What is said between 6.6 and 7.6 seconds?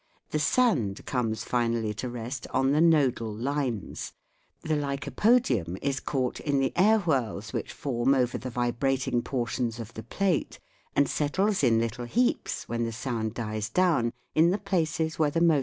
air whirls